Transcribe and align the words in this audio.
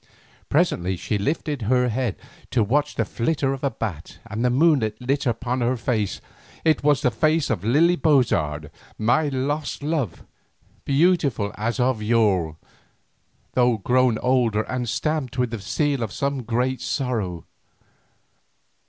Presently 0.49 0.97
she 0.97 1.19
lifted 1.19 1.61
her 1.61 1.87
head 1.89 2.15
to 2.49 2.63
watch 2.63 2.95
the 2.95 3.05
flitter 3.05 3.53
of 3.53 3.63
a 3.63 3.69
bat 3.69 4.17
and 4.25 4.43
the 4.43 4.49
moonlight 4.49 4.99
lit 4.99 5.27
upon 5.27 5.61
her 5.61 5.77
face. 5.77 6.19
It 6.65 6.81
was 6.83 7.03
the 7.03 7.11
face 7.11 7.51
of 7.51 7.63
Lily 7.63 7.95
Bozard, 7.95 8.71
my 8.97 9.27
lost 9.27 9.83
love, 9.83 10.25
beautiful 10.85 11.51
as 11.53 11.79
of 11.79 12.01
yore, 12.01 12.57
though 13.53 13.77
grown 13.77 14.17
older 14.23 14.63
and 14.63 14.89
stamped 14.89 15.37
with 15.37 15.51
the 15.51 15.61
seal 15.61 16.01
of 16.01 16.11
some 16.11 16.41
great 16.45 16.81
sorrow. 16.81 17.45